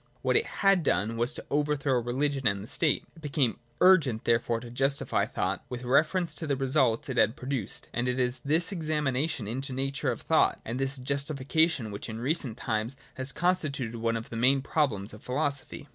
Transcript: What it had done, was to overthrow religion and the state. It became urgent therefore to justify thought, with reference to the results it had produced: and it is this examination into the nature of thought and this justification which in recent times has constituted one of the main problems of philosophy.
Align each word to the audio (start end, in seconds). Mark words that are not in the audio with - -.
What 0.23 0.35
it 0.35 0.47
had 0.47 0.81
done, 0.81 1.15
was 1.15 1.31
to 1.35 1.45
overthrow 1.51 1.99
religion 1.99 2.47
and 2.47 2.63
the 2.63 2.67
state. 2.67 3.05
It 3.15 3.21
became 3.21 3.59
urgent 3.81 4.23
therefore 4.25 4.59
to 4.61 4.71
justify 4.71 5.27
thought, 5.27 5.63
with 5.69 5.83
reference 5.83 6.33
to 6.33 6.47
the 6.47 6.55
results 6.55 7.07
it 7.09 7.17
had 7.17 7.35
produced: 7.35 7.87
and 7.93 8.07
it 8.09 8.17
is 8.17 8.39
this 8.39 8.71
examination 8.71 9.47
into 9.47 9.73
the 9.73 9.75
nature 9.75 10.11
of 10.11 10.23
thought 10.23 10.59
and 10.65 10.79
this 10.79 10.97
justification 10.97 11.91
which 11.91 12.09
in 12.09 12.17
recent 12.19 12.57
times 12.57 12.97
has 13.13 13.31
constituted 13.31 13.97
one 13.97 14.17
of 14.17 14.31
the 14.31 14.35
main 14.37 14.63
problems 14.63 15.13
of 15.13 15.21
philosophy. 15.21 15.87